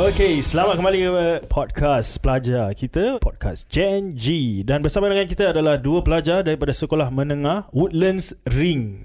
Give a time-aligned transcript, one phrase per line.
[0.00, 1.10] Okey, selamat kembali ke
[1.52, 4.56] podcast pelajar kita, podcast Gen G.
[4.64, 9.04] Dan bersama dengan kita adalah dua pelajar daripada sekolah menengah Woodlands Ring.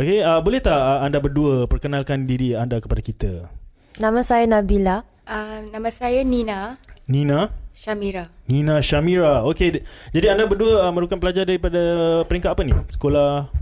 [0.00, 3.52] Okey, uh, boleh tak uh, anda berdua perkenalkan diri anda kepada kita?
[4.00, 5.04] Nama saya Nabila.
[5.28, 8.32] Uh, nama saya Nina Nina, Shamira.
[8.48, 9.44] Nina Shamira.
[9.44, 9.84] Okey, d-
[10.16, 11.76] jadi anda berdua uh, merupakan pelajar daripada
[12.24, 12.72] peringkat apa ni?
[12.88, 13.52] Sekolah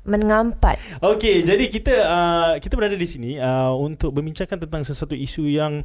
[0.00, 0.80] Menengah empat.
[1.04, 5.84] Okey, jadi kita uh, kita berada di sini uh, untuk membincangkan tentang sesuatu isu yang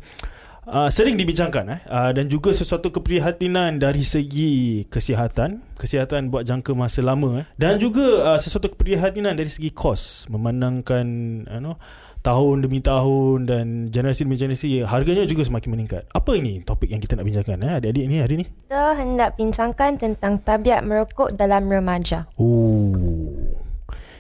[0.72, 6.72] uh, sering dibincangkan eh uh, dan juga sesuatu keprihatinan dari segi kesihatan, kesihatan buat jangka
[6.74, 11.06] masa lama eh dan juga uh, sesuatu keprihatinan dari segi kos memandangkan
[11.52, 11.76] you know
[12.26, 16.04] tahun demi tahun dan generasi demi generasi harganya juga semakin meningkat.
[16.10, 18.46] Apa ini topik yang kita nak bincangkan eh adik-adik ni hari ni?
[18.66, 22.26] Kita hendak bincangkan tentang tabiat merokok dalam remaja.
[22.42, 23.05] Oh.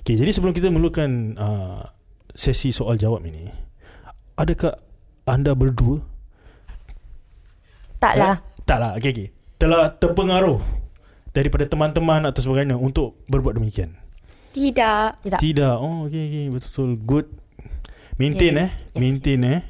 [0.05, 1.81] Okay, jadi sebelum kita mulakan uh,
[2.29, 3.49] sesi soal jawab ini,
[4.37, 4.77] adakah
[5.25, 5.97] anda berdua
[7.97, 8.37] Taklah.
[8.37, 9.27] Eh, taklah, okey okey.
[9.57, 10.61] Telah terpengaruh
[11.33, 13.97] daripada teman-teman atau sebagainya untuk berbuat demikian.
[14.53, 15.25] Tidak.
[15.25, 15.39] Tidak.
[15.41, 15.75] Tidak.
[15.81, 17.25] Oh, okey okey, betul good.
[18.21, 18.61] Maintain Okay.
[18.61, 18.69] eh.
[18.93, 19.61] Yes, Maintain eh.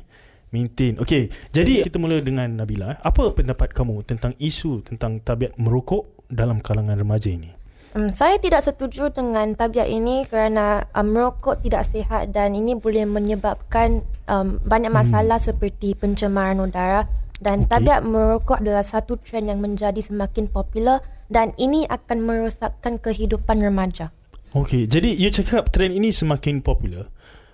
[0.51, 0.93] Maintain.
[0.99, 2.91] Okey, jadi kita mula dengan Nabila.
[2.91, 2.97] eh.
[2.99, 7.55] Apa pendapat kamu tentang isu tentang tabiat merokok dalam kalangan remaja ini?
[7.95, 13.07] Um, saya tidak setuju dengan tabiat ini kerana um, merokok tidak sihat dan ini boleh
[13.07, 15.47] menyebabkan um, banyak masalah hmm.
[15.47, 17.07] seperti pencemaran udara
[17.39, 17.71] dan Okey.
[17.71, 20.99] tabiat merokok adalah satu trend yang menjadi semakin popular
[21.31, 24.11] dan ini akan merosakkan kehidupan remaja.
[24.51, 27.07] Okey, jadi you cakap trend ini semakin popular.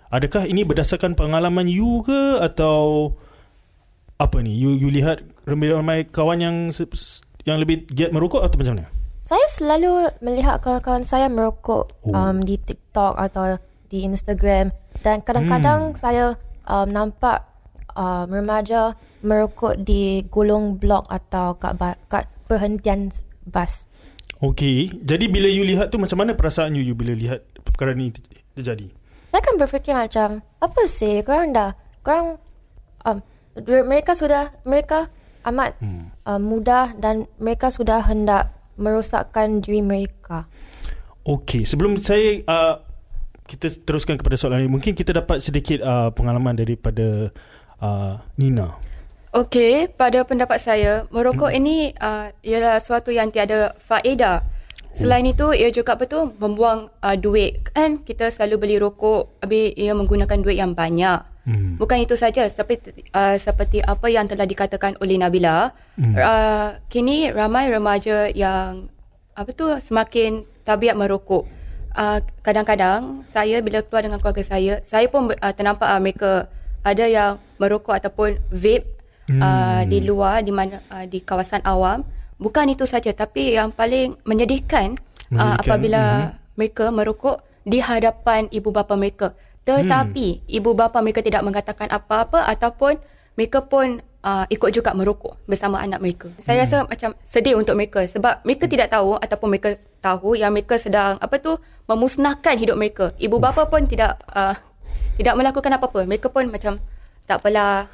[0.10, 3.14] Adakah ini berdasarkan pengalaman you ke atau
[4.18, 4.58] apa ni?
[4.58, 6.58] You you lihat ramai-ramai kawan yang
[7.46, 9.01] yang lebih giat merokok atau macam mana?
[9.22, 12.18] Saya selalu melihat kawan-kawan saya merokok Oh.
[12.18, 14.74] um, di TikTok atau di Instagram
[15.06, 15.98] dan kadang-kadang hmm.
[16.02, 17.46] saya um, nampak
[17.94, 23.14] um, remaja merokok di gulung blok atau kat, ba- kat perhentian
[23.46, 23.94] bas.
[24.42, 28.10] Okey, jadi bila you lihat tu macam mana perasaan you, you bila lihat perkara ni
[28.10, 28.26] ter-
[28.58, 28.90] terjadi?
[29.30, 32.42] Saya kan berfikir macam apa sih korang dah korang
[33.06, 33.22] um,
[33.86, 35.14] mereka sudah mereka
[35.46, 36.10] amat Hmm.
[36.26, 40.48] um, mudah dan mereka sudah hendak merosakkan diri mereka.
[41.22, 42.76] Okey, sebelum saya uh,
[43.46, 47.30] kita teruskan kepada soalan ini, mungkin kita dapat sedikit uh, pengalaman daripada
[47.78, 48.80] uh, Nina.
[49.32, 51.60] Okey, pada pendapat saya, merokok hmm.
[51.64, 54.44] ini uh, ialah suatu yang tiada faedah.
[54.92, 57.64] Selain itu, ia juga betul membuang uh, duit.
[57.72, 61.31] Kan kita selalu beli rokok, habis ia menggunakan duit yang banyak.
[61.42, 61.74] Hmm.
[61.82, 66.14] Bukan itu saja, seperti, uh, seperti apa yang telah dikatakan oleh Nabila, Hmm.
[66.14, 68.90] uh, kini ramai remaja yang
[69.34, 71.50] apa tu semakin tabiat merokok.
[71.92, 76.32] Uh, kadang-kadang saya bila keluar dengan keluarga saya, saya pun uh, ternampak uh, mereka
[76.86, 78.86] ada yang merokok ataupun vape
[79.38, 82.06] uh, di luar di mana uh, di kawasan awam.
[82.42, 84.98] Bukan itu saja tapi yang paling menyedihkan,
[85.30, 86.58] Menyedihkan, uh, apabila mhm.
[86.58, 89.38] mereka merokok di hadapan ibu bapa mereka.
[89.62, 90.58] Tetapi hmm.
[90.58, 92.98] ibu bapa mereka tidak mengatakan apa-apa ataupun
[93.38, 96.28] mereka pun uh, ikut juga merokok bersama anak mereka.
[96.42, 99.70] Saya rasa macam sedih untuk mereka sebab mereka tidak tahu ataupun mereka
[100.02, 103.14] tahu yang mereka sedang apa tu memusnahkan hidup mereka.
[103.22, 104.58] Ibu bapa pun tidak uh,
[105.18, 106.10] tidak melakukan apa-apa.
[106.10, 106.82] Mereka pun macam
[107.30, 107.86] tak apalah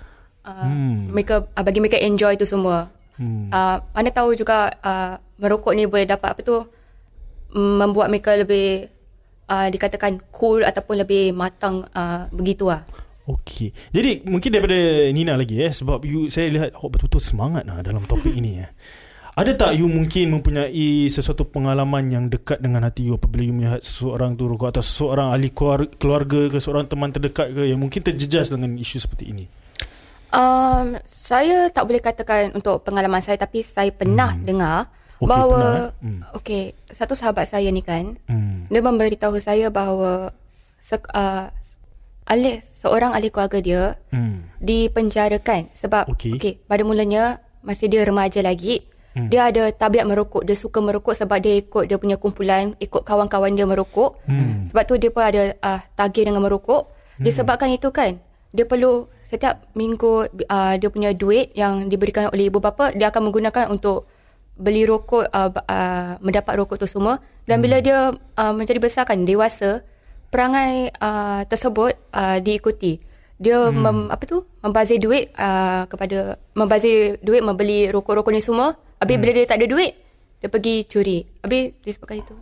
[0.47, 1.11] uh, Hmm.
[1.11, 2.88] mereka uh, bagi mereka enjoy tu semua.
[3.19, 3.51] Hmm.
[3.51, 6.63] Uh, mana tahu juga uh, merokok ni boleh dapat apa tu
[7.53, 8.89] mm, membuat mereka lebih
[9.50, 12.84] uh, dikatakan cool ataupun lebih matang uh, begitu lah.
[13.28, 13.75] Okey.
[13.91, 14.80] Jadi mungkin daripada
[15.12, 18.72] Nina lagi eh sebab you saya lihat awak betul-betul semangat lah dalam topik ini eh.
[19.38, 23.85] Ada tak you mungkin mempunyai sesuatu pengalaman yang dekat dengan hati you apabila you melihat
[23.85, 28.02] seseorang tu rokok atau seseorang ahli keluar- keluarga ke seorang teman terdekat ke yang mungkin
[28.02, 29.46] terjejas dengan isu seperti ini?
[30.34, 34.44] Um, saya tak boleh katakan untuk pengalaman saya tapi saya pernah Hmm.
[34.44, 34.78] dengar
[35.17, 35.89] Okey, bahawa pernah, eh?
[36.00, 36.19] Hmm.
[36.35, 38.66] okey satu sahabat saya ni kan Hmm.
[38.67, 40.29] dia memberitahu saya bahawa
[40.78, 41.49] se, uh,
[42.23, 44.46] ahli seorang ahli keluarga dia Hmm.
[44.59, 46.37] dipenjarakan sebab Okey.
[46.37, 49.34] okey pada mulanya masih dia remaja lagi Hmm.
[49.34, 53.52] dia ada tabiat merokok dia suka merokok sebab dia ikut dia punya kumpulan ikut kawan-kawan
[53.52, 54.70] dia merokok Hmm.
[54.70, 56.85] sebab tu dia pun ada uh, tagih dengan merokok
[57.17, 58.22] disebabkan itu kan
[58.53, 63.28] dia perlu setiap minggu uh, dia punya duit yang diberikan oleh ibu bapa dia akan
[63.28, 64.05] menggunakan untuk
[64.58, 69.24] beli rokok uh, uh, mendapat rokok tu semua dan bila dia uh, menjadi besar kan
[69.24, 69.86] dewasa
[70.34, 73.00] perangai uh, tersebut uh, diikuti
[73.38, 73.78] dia hmm.
[73.78, 79.22] mem, apa tu membazir duit uh, kepada membazir duit membeli rokok-rokok ni semua habis hmm.
[79.22, 79.94] bila dia tak ada duit
[80.42, 82.38] dia pergi curi habis disebabkan itu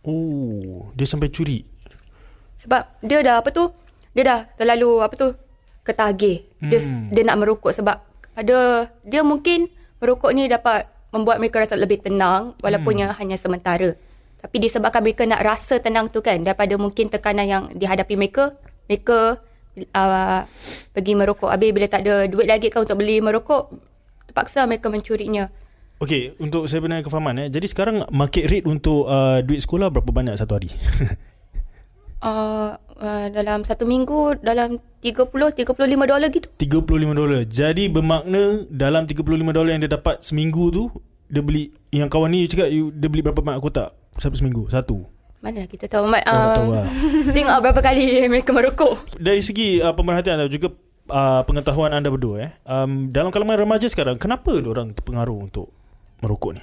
[0.00, 1.60] Oh, dia sampai curi.
[2.56, 3.68] sebab dia dah apa tu
[4.16, 5.28] dia dah terlalu apa tu
[5.84, 6.44] ketagih.
[6.60, 7.08] Dia Hmm.
[7.12, 8.00] dia nak merokok sebab
[8.36, 9.68] pada dia mungkin
[10.00, 13.00] merokok ni dapat membuat mereka rasa lebih tenang walaupun Hmm.
[13.06, 13.94] yang hanya sementara.
[14.40, 18.56] Tapi disebabkan mereka nak rasa tenang tu kan daripada mungkin tekanan yang dihadapi mereka,
[18.88, 19.36] mereka
[19.92, 20.40] uh,
[20.96, 21.52] pergi merokok.
[21.52, 23.68] Habis bila tak ada duit lagi kan untuk beli merokok,
[24.30, 25.52] terpaksa mereka mencurinya.
[26.00, 27.48] Okey, untuk saya benar kefahaman eh.
[27.52, 30.72] Jadi sekarang market rate untuk uh, duit sekolah berapa banyak satu hari?
[32.20, 36.48] Uh, uh, dalam satu minggu dalam 30 35 dolar gitu.
[36.60, 37.42] 35 dolar.
[37.48, 40.84] Jadi bermakna dalam 35 dolar yang dia dapat seminggu tu
[41.30, 44.68] dia beli yang kawan ni cakap you, dia beli berapa banyak kotak satu seminggu?
[44.68, 45.06] Satu.
[45.40, 46.86] Mana kita tahu Mat, Oh, tak tahu uh, lah.
[47.36, 49.16] Tengok berapa kali mereka merokok.
[49.16, 50.76] Dari segi uh, pemerhatian dan juga
[51.08, 52.52] uh, pengetahuan anda berdua eh.
[52.68, 55.72] Um, dalam kalangan remaja sekarang kenapa orang terpengaruh untuk
[56.20, 56.62] merokok ni?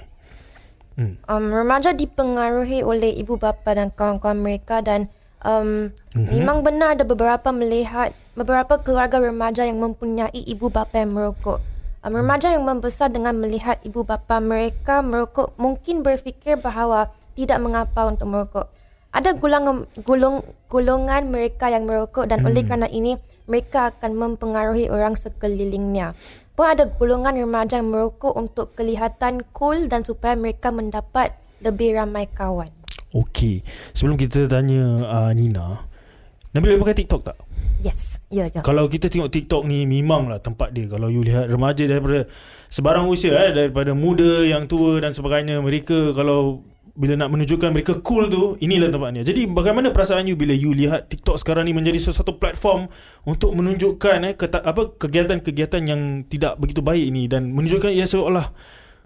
[0.98, 1.14] Hmm.
[1.26, 5.10] Um, remaja dipengaruhi oleh ibu bapa dan kawan-kawan mereka dan
[5.42, 6.26] um, mm-hmm.
[6.34, 11.58] memang benar ada beberapa melihat beberapa keluarga remaja yang mempunyai ibu bapa yang merokok.
[12.06, 18.06] Um, remaja yang membesar dengan melihat ibu bapa mereka merokok mungkin berfikir bahawa tidak mengapa
[18.06, 18.66] untuk merokok.
[19.10, 23.18] Ada golongan golong, golongan mereka yang merokok dan oleh kerana ini
[23.50, 26.14] mereka akan mempengaruhi orang sekelilingnya.
[26.54, 32.30] Pun ada golongan remaja yang merokok untuk kelihatan cool dan supaya mereka mendapat lebih ramai
[32.30, 32.70] kawan.
[33.10, 33.64] Okey.
[33.96, 35.88] Sebelum kita tanya uh, Nina,
[36.52, 37.47] Nabila pakai TikTok tak?
[37.78, 38.60] Yes, ya ya.
[38.66, 40.90] Kalau kita tengok TikTok ni memanglah tempat dia.
[40.90, 42.26] Kalau you lihat remaja daripada
[42.66, 46.66] sebarang usia eh daripada muda yang tua dan sebagainya, mereka kalau
[46.98, 49.22] bila nak menunjukkan mereka cool tu, inilah tempatnya.
[49.22, 52.90] Jadi bagaimana perasaan you bila you lihat TikTok sekarang ni menjadi sesuatu platform
[53.22, 58.50] untuk menunjukkan eh keta, apa kegiatan-kegiatan yang tidak begitu baik ini dan menunjukkan ia seolah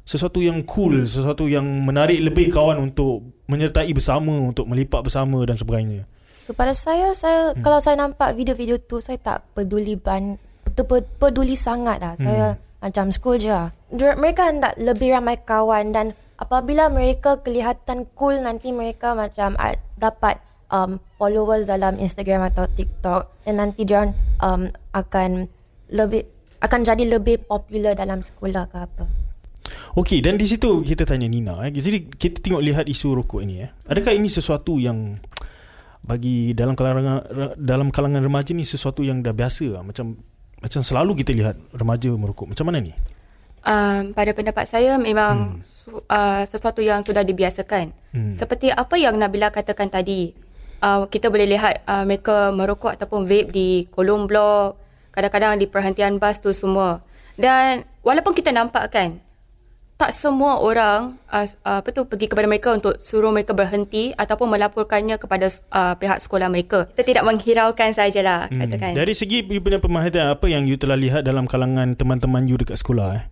[0.08, 5.60] sesuatu yang cool, sesuatu yang menarik lebih kawan untuk menyertai bersama, untuk melipat bersama dan
[5.60, 6.08] sebagainya.
[6.52, 7.64] Kepada saya, saya hmm.
[7.64, 10.36] kalau saya nampak video-video tu, saya tak peduli ban,
[10.68, 12.14] pe- peduli sangat lah.
[12.20, 13.48] Saya macam school je.
[13.48, 13.72] lah.
[13.88, 19.56] Mereka hendak lebih ramai kawan dan apabila mereka kelihatan cool, nanti mereka macam
[19.96, 24.12] dapat um, followers dalam Instagram atau TikTok dan nanti dia
[24.44, 25.46] um, akan
[25.88, 26.28] lebih
[26.60, 29.04] akan jadi lebih popular dalam sekolah ke apa.
[29.92, 31.70] Okey dan di situ kita tanya Nina eh.
[31.72, 33.70] Jadi kita tengok lihat isu rokok ini eh.
[33.88, 35.20] Adakah ini sesuatu yang
[36.02, 37.22] bagi dalam kalangan
[37.54, 39.82] dalam kalangan remaja ni sesuatu yang dah biasa lah.
[39.86, 40.18] macam
[40.62, 42.54] macam selalu kita lihat remaja merokok.
[42.54, 42.94] Macam mana ni?
[43.62, 45.62] Um, pada pendapat saya memang hmm.
[45.62, 47.94] su, uh, sesuatu yang sudah dibiasakan.
[48.10, 48.34] Hmm.
[48.34, 50.34] Seperti apa yang Nabila katakan tadi.
[50.82, 54.82] Uh, kita boleh lihat uh, mereka merokok ataupun vape di kolong blok,
[55.14, 57.06] kadang-kadang di perhentian bas tu semua.
[57.38, 59.22] Dan walaupun kita nampak kan
[60.02, 64.50] tak semua orang uh, uh, apa tu pergi kepada mereka untuk suruh mereka berhenti ataupun
[64.50, 66.90] melaporkannya kepada uh, pihak sekolah mereka.
[66.90, 68.66] Kita tidak menghiraukan sajalah Hmm.
[68.66, 68.98] katakan.
[68.98, 72.82] Dari segi you punya pemerhatian apa yang you telah lihat dalam kalangan teman-teman you dekat
[72.82, 73.24] sekolah eh.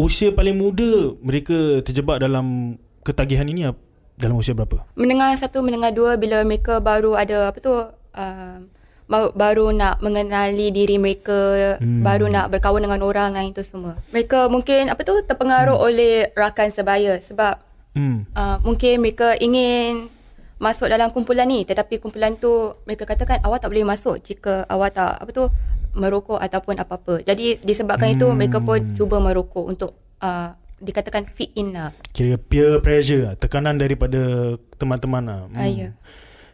[0.00, 3.68] Usia paling muda mereka terjebak dalam ketagihan ini
[4.16, 4.80] dalam usia berapa?
[4.96, 7.72] menengah satu menengah dua bila mereka baru ada apa tu
[8.16, 8.56] uh,
[9.06, 12.02] baru, baru nak mengenali diri mereka hmm.
[12.02, 15.86] baru nak berkawan dengan orang lain tu semua mereka mungkin apa tu terpengaruh hmm.
[15.86, 17.66] oleh rakan sebaya sebab
[17.96, 18.28] Hmm.
[18.36, 20.12] uh, mungkin mereka ingin
[20.60, 24.92] masuk dalam kumpulan ni tetapi kumpulan tu mereka katakan awak tak boleh masuk jika awak
[24.92, 25.48] tak apa tu
[25.96, 28.16] merokok ataupun apa-apa jadi disebabkan hmm.
[28.20, 33.34] itu mereka pun cuba merokok untuk uh, dikatakan fit in lah Kira peer pressure lah,
[33.40, 35.40] tekanan daripada teman-teman lah.
[35.48, 35.56] hmm.
[35.56, 35.88] uh, ya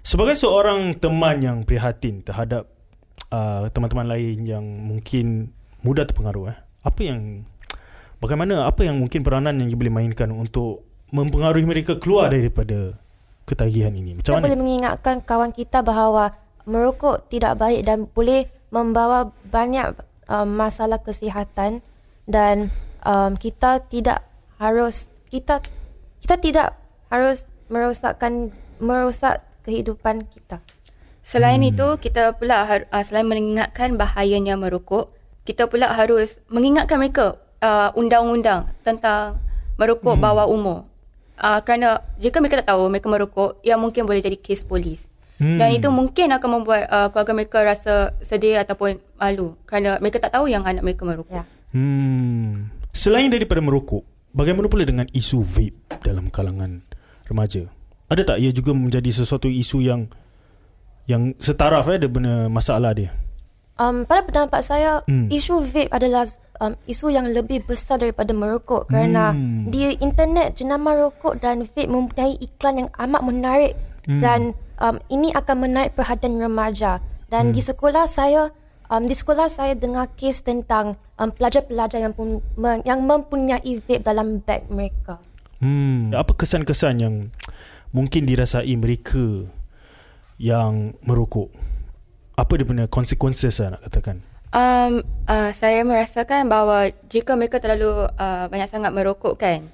[0.03, 2.67] Sebagai seorang teman yang prihatin terhadap
[3.31, 5.55] uh, teman-teman lain yang mungkin
[5.87, 6.59] mudah terpengaruh eh.
[6.83, 7.47] Apa yang
[8.19, 10.83] bagaimana apa yang mungkin peranan yang you boleh mainkan untuk
[11.15, 12.99] mempengaruhi mereka keluar daripada
[13.47, 14.19] ketagihan ini?
[14.19, 14.47] Macam Kita mana?
[14.51, 16.35] boleh mengingatkan kawan kita bahawa
[16.67, 19.95] merokok tidak baik dan boleh membawa banyak
[20.27, 21.83] um, masalah kesihatan
[22.27, 22.71] dan
[23.07, 24.27] um, kita tidak
[24.59, 25.59] harus kita
[26.23, 26.69] kita tidak
[27.11, 30.61] harus merosakkan merosak kehidupan kita.
[31.23, 31.71] Selain Hmm.
[31.71, 35.15] itu, kita pula har- uh, selain mengingatkan bahayanya merokok,
[35.47, 39.39] kita pula harus mengingatkan mereka uh, undang-undang tentang
[39.79, 40.23] merokok Hmm.
[40.23, 40.79] bawah umur.
[41.39, 45.07] Uh, kerana jika mereka tak tahu mereka merokok, ia mungkin boleh jadi kes polis.
[45.39, 45.59] Hmm.
[45.59, 50.39] Dan itu mungkin akan membuat uh, keluarga mereka rasa sedih ataupun malu kerana mereka tak
[50.39, 51.43] tahu yang anak mereka merokok.
[51.43, 51.45] Ya.
[51.75, 52.71] Hmm.
[52.95, 56.83] Selain daripada merokok, bagaimana pula dengan isu vape dalam kalangan
[57.27, 57.67] remaja?
[58.13, 60.05] Ada tak ia juga menjadi sesuatu isu yang
[61.09, 63.09] yang setaraf eh dengan masalah dia?
[63.81, 65.33] Um, pada pendapat saya, Hmm.
[65.33, 66.29] isu vape adalah
[66.61, 69.73] um, isu yang lebih besar daripada merokok kerana Hmm.
[69.73, 73.73] di internet jenama rokok dan vape mempunyai iklan yang amat menarik
[74.05, 74.21] Hmm.
[74.21, 74.41] dan
[74.77, 77.01] um, ini akan menarik perhatian remaja.
[77.33, 77.55] Dan Hmm.
[77.57, 78.53] di sekolah saya
[78.93, 82.45] um, di sekolah saya dengar kes tentang um, pelajar-pelajar yang pun,
[82.85, 85.17] yang mempunyai vape dalam beg mereka.
[85.65, 87.15] Hmm, apa kesan-kesan yang
[87.93, 89.47] mungkin dirasai mereka
[90.41, 91.53] yang merokok?
[92.35, 94.25] Apa dia punya consequences lah nak katakan?
[94.53, 99.65] Um, uh, saya merasakan bahawa jika mereka terlalu uh, banyak sangat merokok kan,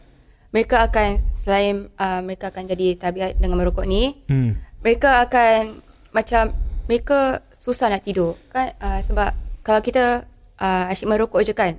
[0.55, 4.59] mereka akan selain uh, mereka akan jadi tabiat dengan merokok ni, Hmm.
[4.83, 5.83] mereka akan
[6.15, 6.55] macam
[6.87, 9.35] mereka susah nak tidur kan uh, sebab
[9.67, 10.25] kalau kita
[10.57, 11.77] uh, asyik merokok je kan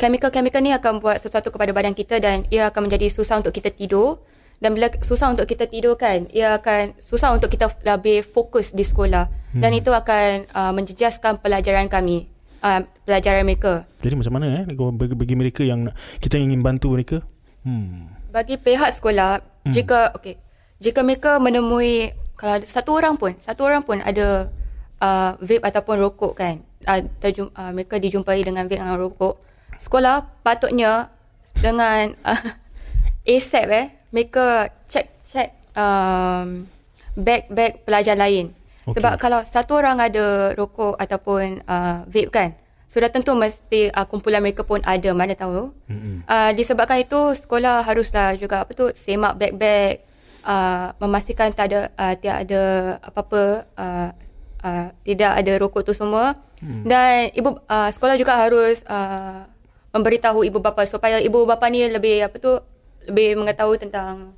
[0.00, 3.68] chemical-chemical ni akan buat sesuatu kepada badan kita dan ia akan menjadi susah untuk kita
[3.74, 4.22] tidur
[4.60, 8.84] dan bila susah untuk kita tidur kan ia akan susah untuk kita lebih fokus di
[8.84, 9.60] sekolah hmm.
[9.60, 12.32] dan itu akan uh, menjejaskan pelajaran kami
[12.64, 17.20] uh, pelajaran mereka Jadi macam mana eh bagi, mereka yang kita ingin bantu mereka?
[17.66, 18.08] Hmm.
[18.30, 19.74] bagi pihak sekolah hmm.
[19.74, 20.38] jika okey
[20.78, 24.52] jika mereka menemui kalau satu orang pun satu orang pun ada
[25.00, 29.40] uh, vape ataupun rokok kan uh, terjum, uh, mereka dijumpai dengan vape dengan rokok
[29.80, 31.10] sekolah patutnya
[31.58, 32.40] dengan uh,
[33.26, 36.66] ASAP eh mereka check check um,
[37.16, 38.52] bag-bag pelajar lain
[38.86, 39.00] Okey.
[39.00, 42.50] sebab kalau satu orang ada rokok ataupun uh, vape kan
[42.86, 46.22] sudah tentu mesti uh, kumpulan mereka pun ada mana tahu Mm-mm.
[46.22, 50.06] Uh, disebabkan itu sekolah haruslah juga apa tu semak beg-beg
[50.46, 52.62] uh, memastikan tak ada uh, tidak ada
[53.02, 53.42] apa-apa
[53.74, 54.10] uh,
[54.62, 56.86] uh, tidak ada rokok tu semua hmm.
[56.86, 59.50] dan ibu uh, sekolah juga harus uh,
[59.90, 62.54] memberitahu ibu bapa supaya ibu bapa ni lebih apa tu
[63.06, 64.34] lebih mengetahui tentang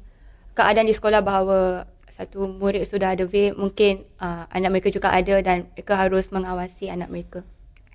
[0.54, 5.38] keadaan di sekolah bahawa satu murid sudah ada vape mungkin uh, anak mereka juga ada
[5.38, 7.40] dan mereka harus mengawasi anak mereka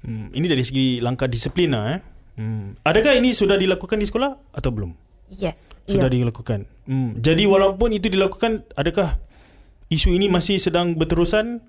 [0.04, 0.28] Hmm.
[0.36, 2.00] Ini dari segi langkah disiplin lah eh.
[2.36, 2.76] Hmm.
[2.84, 4.92] Adakah ini sudah dilakukan di sekolah atau belum?
[5.32, 5.72] Yes.
[5.88, 6.14] Sudah Ya.
[6.20, 6.68] dilakukan.
[6.84, 7.16] Hmm.
[7.24, 9.16] Jadi walaupun itu dilakukan, adakah
[9.88, 11.64] isu ini masih sedang berterusan?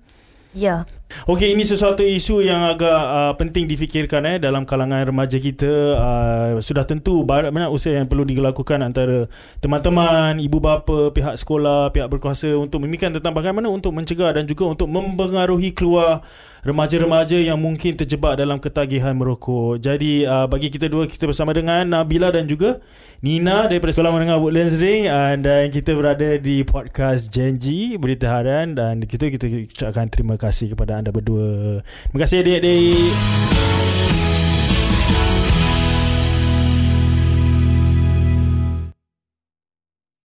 [0.51, 0.83] Ya.
[1.23, 5.71] Okey, ini sesuatu isu yang agak uh, penting difikirkan eh dalam kalangan remaja kita.
[5.95, 9.31] Uh, sudah tentu banyak usaha yang perlu dilakukan antara
[9.63, 14.75] teman-teman, ibu bapa, pihak sekolah, pihak berkuasa untuk memikirkan tentang bagaimana untuk mencegah dan juga
[14.75, 16.19] untuk mempengaruhi keluar
[16.65, 19.77] remaja-remaja yang mungkin terjebak dalam ketagihan merokok.
[19.79, 22.81] Jadi uh, bagi kita dua kita bersama dengan Nabila dan juga
[23.21, 28.73] Nina daripada Sekolah Menengah Woodlands Ring uh, dan kita berada di podcast Janji Berita Harian
[28.73, 31.85] dan kita kita ucapkan terima kasih kepada anda berdua.
[32.09, 33.13] Terima kasih adik-adik.